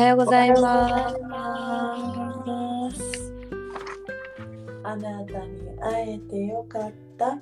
[0.00, 1.10] はようございま
[2.90, 3.34] す。
[4.82, 7.38] あなたに会えてよかった。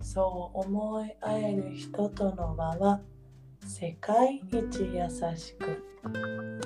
[0.00, 3.00] そう思い合える人との輪は
[3.64, 5.80] 世界一優しく、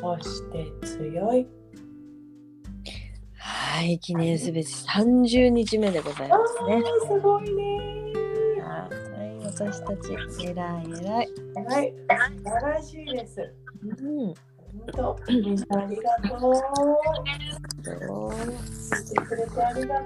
[0.01, 1.47] そして強い。
[3.39, 6.83] はい、記念すべき30日目でございますね。
[7.07, 8.15] すごいね。
[8.63, 8.89] は
[9.43, 10.15] い、私たち、
[10.49, 11.29] えらいえらい。
[11.67, 11.95] はい、
[12.43, 13.55] 素晴らしいです。
[13.83, 14.35] うん。
[14.93, 16.55] 本当、みんなありがとう。
[16.55, 16.61] そ
[17.85, 18.35] う聞
[19.03, 20.05] いてくれてありがと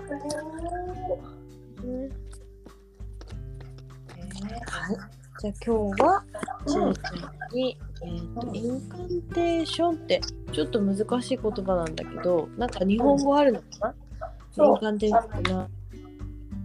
[1.83, 1.87] う。
[1.87, 2.09] ね
[4.43, 4.97] ねはい。
[5.41, 6.25] じゃあ今日は、
[6.67, 10.21] しんちゃんに、えーと、インカンテーションって、
[10.53, 13.95] ちょっと難しい言葉なんだけど、なんか日本語あるのかな、
[14.65, 15.69] インカンテーションかな？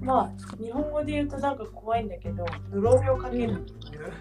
[0.02, 4.12] まあ、日本語で言うとなんか怖いんだけど、呪いをかけるっていう。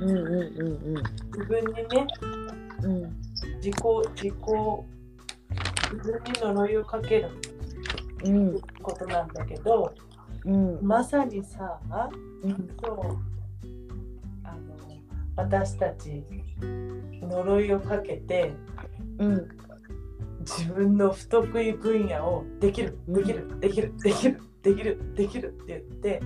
[0.00, 2.06] うんうんうん自分にね、
[2.82, 3.16] うん。
[3.60, 3.64] うん。
[3.64, 3.74] 自己、
[4.14, 4.34] 自己、
[5.92, 7.30] 自分に呪いをかける
[8.24, 9.94] うんことなんだけど、
[10.44, 11.80] うんまさにさ、
[12.42, 13.00] うんそう
[14.44, 14.58] あの
[15.36, 16.24] 私たち
[17.20, 18.52] 呪いをかけて
[19.18, 19.48] うん
[20.40, 26.20] 自分の不得意分野をできるできるできるできるできるできるって言って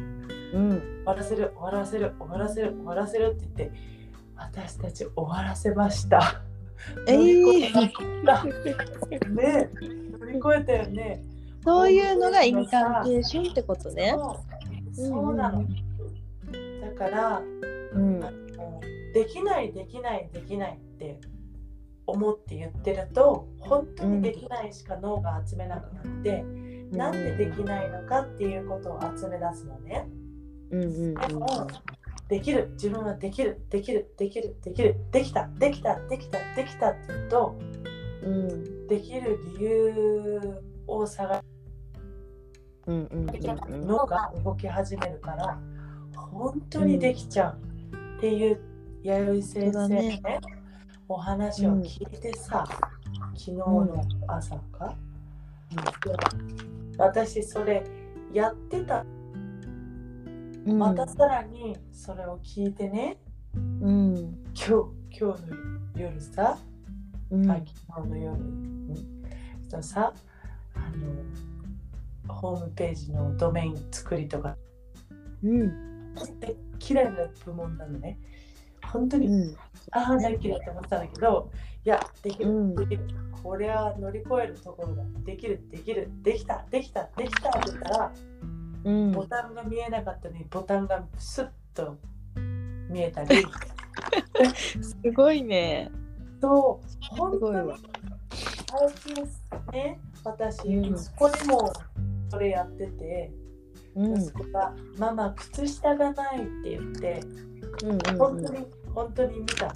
[0.53, 3.79] うん終わらせる終わらせる終わらせる終わらせるって言って
[4.37, 6.43] 私たち終わらせました。
[7.07, 7.85] えー
[9.35, 9.71] ね
[10.19, 11.23] 乗り越えたよね。
[11.65, 14.15] そういうのがインカンテーションってことね。
[14.93, 15.65] そうなの。
[16.83, 17.43] だから
[17.95, 18.21] うん
[19.15, 21.19] できないできないできないって
[22.07, 26.45] 思って言ってると本当にできないしか脳が集めなくなって、
[26.93, 30.07] なんでできないのかっていうことを集め出すのね。
[30.71, 31.67] うんうんでも
[32.29, 37.59] できる自分はできるできるできるできるできたできたできたできたって言うと
[38.23, 41.43] うんできる理由を探
[42.87, 43.27] うんうん。
[43.29, 45.59] してうん脳が動き始めるから
[46.17, 47.59] 本当にできちゃう。
[48.19, 48.61] っていう
[49.03, 50.21] 弥生先生のね。
[51.07, 52.65] お話を聞いてさ、
[53.35, 54.97] 昨日の朝か、
[56.97, 57.85] 私それ
[58.33, 59.14] やってたうん
[60.67, 63.19] またさらにそれを聞いてね。
[63.55, 63.59] う
[63.91, 64.17] ん。
[64.55, 64.65] 今
[65.13, 65.57] 日今日の
[65.95, 66.59] 夜さ、
[67.31, 67.51] うん。
[67.51, 69.07] あ昨日の夜に。
[69.71, 70.13] とさ
[70.75, 70.79] あ
[72.29, 74.57] のホームページのドメイン作りとか。
[75.43, 75.69] うん。
[76.19, 78.19] って綺麗な部門なのね。
[78.91, 79.57] 本当に、うん。
[79.91, 81.51] ああ大嫌いって思ってたんだけど
[81.85, 82.75] いやできる、うん。
[82.75, 83.07] できる。
[83.43, 85.03] これは乗り越えるところだ。
[85.27, 86.11] できるできる。
[86.23, 88.13] できたできたできたって言ったら
[88.85, 89.13] うん。
[89.13, 91.97] ボタンが見えなかったのにボタンがスッと
[92.89, 93.45] 見えたり。
[94.83, 95.91] すごいね。
[96.41, 97.73] そう本当に。
[98.71, 99.25] 最近
[99.73, 100.85] ね私うん。
[100.95, 101.73] 息子にも
[102.31, 103.33] それやってて、
[103.95, 104.21] うん。
[104.21, 107.21] 息子が「ママ靴下がない」って言って
[107.85, 109.75] うん本当に本当に見た。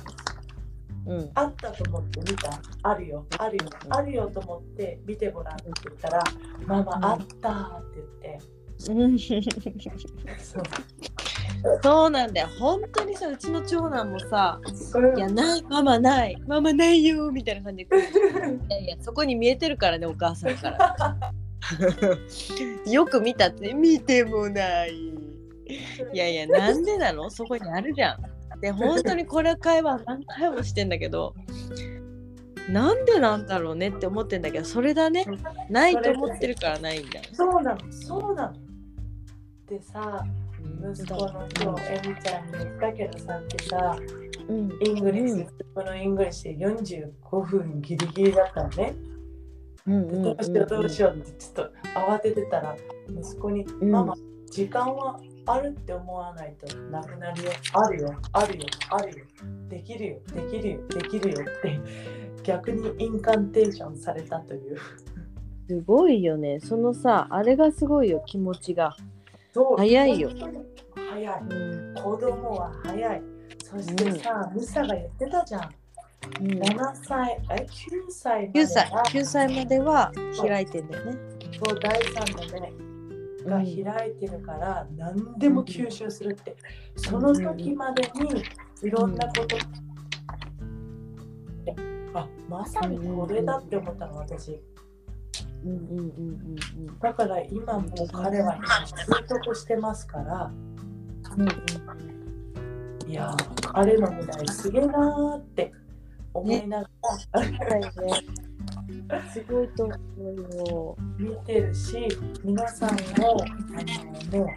[1.07, 1.31] うん。
[1.35, 2.61] あったと思って見た。
[2.83, 3.25] あるよ。
[3.39, 3.71] あるよ。
[3.89, 6.23] あるよと思って見てごらんって言ったら
[6.67, 8.97] 「ママあった」ってうん言ってそう
[11.83, 12.49] そうなんだよ。
[12.59, 14.61] 本当にさ、うちの長男もさ、
[15.17, 17.97] いや、ない、ママない、ママないよみたいな感じで。
[17.97, 18.01] い
[18.71, 20.97] やいや、そこに見えてるからね、お母さんから。
[22.91, 24.93] よく見たって、見てもない。
[26.13, 28.61] いやいや、なんでなのそこにあるじゃん。
[28.61, 31.35] で、本当にこれ会話何回もしてんだけど、
[32.69, 35.25] なんでなんだろうねって思ってんだけど、それだね。
[35.71, 37.25] ないと思ってるからないんだよ。
[37.33, 38.68] そうなのそうなの
[39.69, 40.25] でさ
[40.93, 43.99] 息子の今日エミちゃんに言ったけどさってさ
[44.49, 44.79] うん。
[44.83, 45.41] English、うん。
[45.43, 48.95] 息子の English 45分ギリギリだったのね。
[49.87, 50.09] うん。
[50.09, 52.77] でどうしようどうしようってちょっと慌ててたら
[53.09, 53.91] 息子に「うん。
[53.91, 54.15] ママ
[54.51, 57.51] 時間はあるって思わないとなくなるよ。
[57.75, 58.21] あるよ。
[58.33, 58.67] あるよ。
[58.91, 59.25] あるよ。
[59.69, 60.19] できるよ。
[60.35, 60.89] できるよ。
[60.89, 61.81] できるよ」って
[62.43, 64.79] 逆に incantation されたという。
[65.69, 66.61] すごいよね。
[66.61, 68.97] そのさ、あれがすごいよ、気持ちが。
[69.55, 70.31] 早いよ。
[71.11, 71.41] 早い。
[71.41, 71.95] うん。
[71.95, 73.23] 子供は早い。
[73.65, 75.75] そしてさ、ミサが言ってたじゃん。
[76.41, 81.19] うん、7歳、え、9歳まで9歳は9歳までは開いてんだよね。
[81.65, 86.57] そう第3の目が開いてるから、何でも吸収するって。
[86.97, 88.43] その時までに
[88.83, 89.57] いろんなこと。
[92.15, 94.61] あ、まさにこれだって思ったの、私。
[95.65, 96.09] うんうんうん
[96.89, 100.51] うんだから今もう彼は習得してますから、
[101.37, 101.49] うんうん
[103.09, 105.73] いやー、彼の未来すげえなーって
[106.35, 106.89] 思いなが
[107.33, 107.89] ら、はいね。
[109.33, 110.37] すごいと思う
[110.69, 110.97] よ。
[111.19, 112.07] 見てるし
[112.45, 114.49] 皆さんもあのもう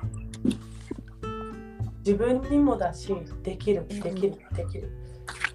[2.00, 4.92] 自分にもだしできるできるできる。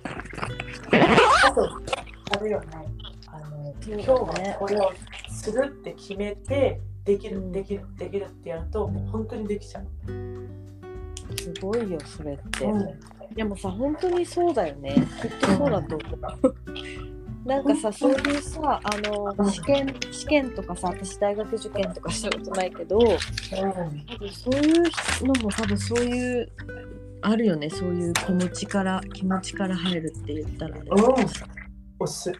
[1.44, 1.95] あと
[2.30, 2.66] あれよね
[3.28, 4.92] あの今日はこれを
[5.30, 9.86] するって決めてできるできるできるってやるともう本当にできちゃう。
[11.38, 12.64] すごいよ、それって。
[12.64, 13.00] うん
[13.34, 14.94] でもさ、本当にそうだよね。
[15.20, 16.54] きっとそうだと思う。
[17.44, 24.82] なんかさ、そういうさ、あの、試験、試験とかさ、私大学受験とかしたことないけど、多分そういう
[25.26, 26.52] のも多分そういう、
[27.20, 30.82] あるよね、そういう気持ちから、気持ちから入るって言ったらね。
[30.88, 31.65] うん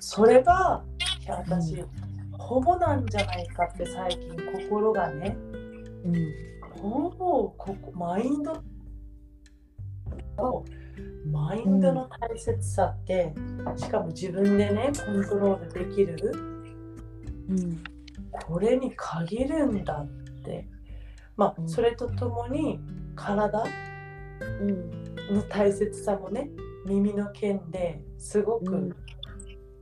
[0.01, 0.85] それが
[1.29, 1.85] 私、
[2.33, 4.31] ほぼなんじゃないかって最近
[4.69, 5.37] 心がね
[6.05, 6.15] うん。
[6.81, 8.63] ほぼここマインド
[11.31, 13.35] マインドの大切さって、
[13.77, 16.33] しかも自分でねコントロールできる
[17.49, 17.83] うん。
[18.31, 20.09] これに限るんだっ
[20.45, 20.69] て
[21.37, 22.79] まあうんそれとともに
[23.15, 23.65] 体
[24.61, 25.07] うん。
[25.35, 26.51] の大切さもね
[26.85, 28.97] 耳の剣ですごく、うん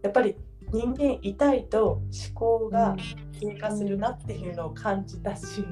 [0.04, 0.36] やっぱり
[0.70, 2.02] 人間痛いと思
[2.34, 2.94] 考が
[3.40, 5.64] 低下するなっていうのを感じたし、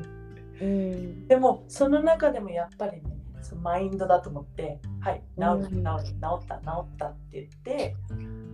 [0.60, 1.28] うん。
[1.28, 7.96] でもその中でもやっぱりねそのマインドだと思ってはい治るうん治る治った治ったって言って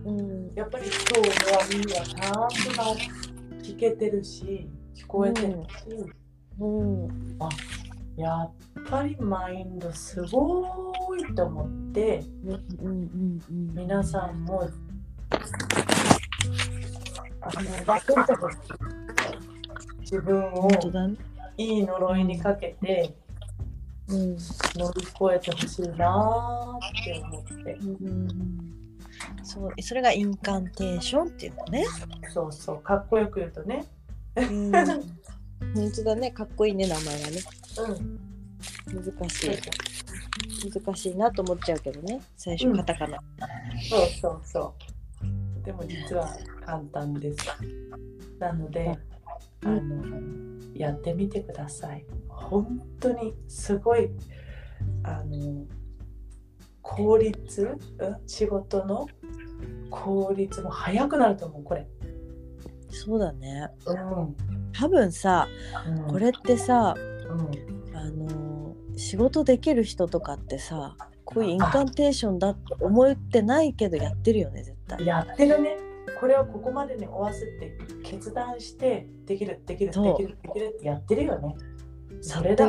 [0.05, 0.51] うん。
[0.53, 6.11] やっぱり今日は耳がちゃんと治聞けてるし聞こえてるし、
[6.59, 7.37] うん。
[8.17, 8.51] やっ
[8.89, 12.51] ぱりマインドすごいと思ってうん。
[12.51, 13.41] うん。
[13.49, 13.73] うん。
[13.75, 14.69] 皆さんも
[20.01, 20.69] 自分を。
[21.57, 23.13] いい呪いにかけて
[24.07, 24.37] うん。
[24.75, 28.27] 乗り越えてほしいなーって思ってうん。
[29.43, 31.85] そう、それがインカンテーションっていうのね。
[32.33, 33.85] そうそうかっこよく言うとね
[34.35, 34.71] うん。
[34.71, 37.37] 本当だね、かっこいいね、名前がね。
[37.77, 38.19] うん
[38.89, 39.59] 難しい。
[40.73, 43.19] 難しいなと思っちゃうけどね、最初カタカナ。
[43.89, 44.88] そうそうそう
[45.69, 46.35] でも実は
[46.65, 47.45] 簡単です。
[48.39, 48.97] なので
[49.63, 50.03] あの
[50.73, 52.03] やってみてください。
[52.27, 54.09] 本当にすごい
[55.03, 55.67] あの
[56.81, 59.07] 効率、うん、仕事の
[59.91, 61.87] 効率も早くなると思うこれ、
[62.89, 63.67] そうだね。
[63.85, 64.35] うん。
[64.73, 65.47] 多分さ、
[66.07, 68.49] こ、れってさ、うん、あのー
[68.97, 75.05] 仕事できる人とかってさ、こういうインカンテーションだって思ってないけどやってるよね、絶対。
[75.05, 75.77] やってるね。
[76.19, 81.55] これをここまでに終わすって決断してできるできるできるできるってやってるよね。
[82.21, 82.67] それだ。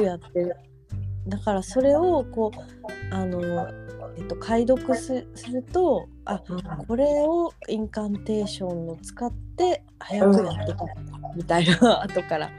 [1.27, 3.69] だからそれをこうあの
[4.17, 6.87] えっと解読すするとあうん。
[6.87, 10.85] これをインカンテーションを使って早くやってた
[11.35, 12.51] みたいな後から。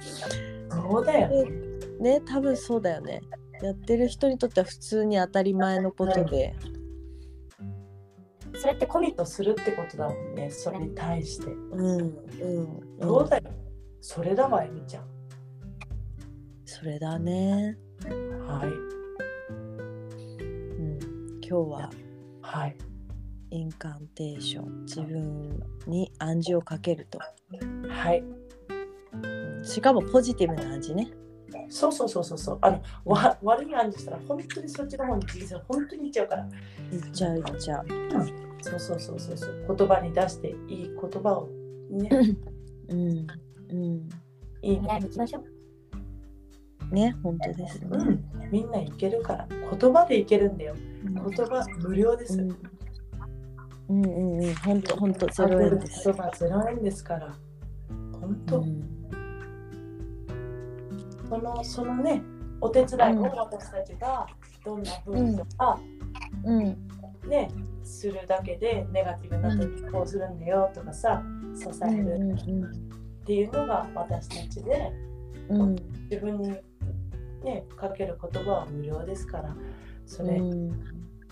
[0.69, 1.52] そうだよね。
[2.00, 3.22] ね多分そうだよね。
[3.62, 6.56] やってる人にとっては普通に当たり前のことで、
[8.62, 10.52] それってコミットするってことだもんね。
[10.52, 11.52] それに対して。
[11.52, 12.80] うんうん。
[13.02, 13.44] そうだよ。
[14.00, 15.06] それだわえみちゃん。
[16.66, 17.75] それだね、
[18.48, 18.68] はい。
[19.50, 20.44] う
[20.83, 21.00] ん、
[21.42, 21.90] 今日は
[22.44, 22.78] はい。
[23.50, 24.81] インカンテーション。
[24.83, 27.18] 自分に暗示をかけると、
[27.90, 28.19] はい。
[28.19, 31.09] うんしかもポジティブな暗示ね。
[31.68, 32.59] そうそうそうそうそう。
[32.62, 36.47] あのわ悪い暗示したら本当にそっちの方に人生本当にいっちゃうから。
[36.92, 39.75] 言っちゃう言っちゃうそうそうそうそうそう。
[39.75, 41.49] 言葉に出していい言葉を
[41.91, 42.09] ね。
[42.89, 43.27] うん。
[43.69, 44.09] うん。
[44.61, 44.80] いい。
[44.80, 46.94] ね行きましょう。
[46.94, 48.23] ね本当ですね、うん。
[48.51, 49.47] みんないけるから。
[49.47, 50.75] 言葉でいけるんだよ。
[51.03, 52.49] 言葉無料です、うん。
[53.89, 54.56] うんうんうん。
[54.56, 56.03] 本当本当ゼロ円です。
[56.06, 57.33] 言葉ゼロ円ですから。
[58.19, 58.83] 本当、うん。
[61.30, 62.21] そのそのね
[62.59, 64.27] お手伝いを私たちが
[64.65, 65.80] どんな風にとか、
[66.44, 66.65] うん。
[67.27, 67.49] ね
[67.83, 71.23] するだけでネガティブな時こうするんだよとかさ
[71.56, 72.16] 支える。
[72.16, 74.92] うんっていうのが私たちで
[75.50, 75.76] うん。
[76.09, 76.50] 自分に
[77.44, 79.56] ねかける言葉は無料ですから
[80.06, 80.69] それうん。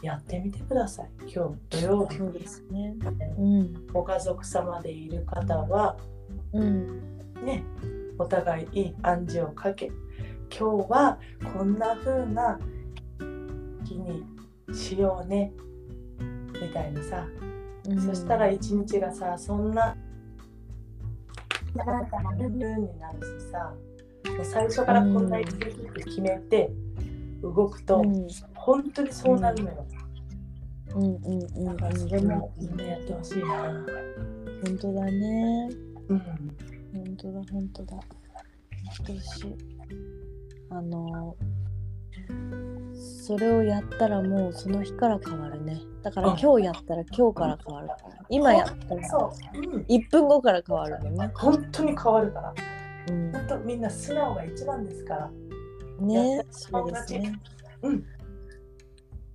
[0.01, 1.09] やってみてください。
[1.21, 2.95] 今日土曜日ですね。
[3.37, 3.87] うん。
[3.87, 5.97] ご家族様でいる方は
[6.53, 7.01] うん。
[7.43, 7.63] ね
[8.17, 9.87] お互いいい暗示をかけ
[10.55, 11.19] 今日は
[11.53, 12.59] こんな風な
[13.83, 14.23] 日に
[14.73, 15.53] しようね
[16.61, 17.27] みたいなさ、
[17.87, 18.01] うん。
[18.01, 19.95] そしたら一日がさそんな
[21.75, 22.05] だから
[22.37, 22.59] 風に
[22.99, 23.73] なるしさ。
[24.43, 26.71] 最初からこんな一日って決めて
[27.41, 28.27] 動くと、うん。
[28.55, 29.85] 本当にそうなるのよ、
[30.95, 31.03] うん。
[31.03, 31.23] うん。
[31.23, 31.65] うん。
[31.65, 33.47] だからそれもみんなやってほしいな。
[34.65, 35.69] 本当だね。
[36.09, 36.19] うん。
[36.19, 37.95] 本当だ本当だ。
[37.95, 38.01] や
[39.03, 39.55] ってほしい
[40.71, 41.35] あの
[42.93, 47.89] それをやったらもうその日から変わるねだからうん今日やったら今日から変わる
[48.29, 49.57] 今やったらそう。
[49.57, 49.81] うん。
[49.83, 52.53] 1分後から変わるのね本当に変わるから。
[53.09, 55.31] うん本当みんな素直が一番ですから。
[56.01, 57.39] ねそうですね
[57.81, 58.05] うん。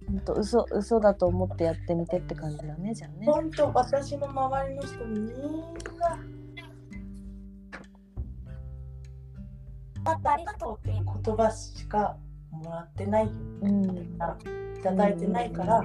[0.06, 5.32] 本当嘘嘘だと思ってやってみてって感じだねじゃあね本当私の周りの人みんな。
[10.06, 12.16] ありがとうっていう言葉しか
[12.50, 13.32] もらってないよ。
[13.62, 13.84] うん
[14.78, 15.82] いただいてないから、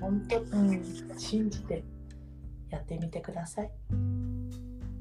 [0.00, 0.82] 本当うん。
[1.18, 1.84] 信じて
[2.70, 3.70] やってみてください。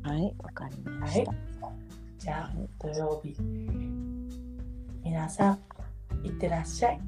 [0.03, 1.33] はいわかりました、
[2.17, 3.35] じゃあ土曜日
[5.03, 6.99] 皆さんいってらっしゃい。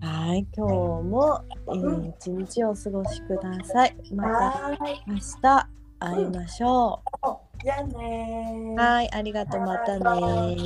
[0.00, 0.72] はい今日
[1.04, 3.96] もいい一日をお過ごしください。
[4.14, 4.70] また。
[5.06, 5.68] 明日
[5.98, 7.02] 会いましょ
[7.62, 8.74] じゃあね。
[8.76, 9.60] はいありがとう。
[9.62, 10.56] またね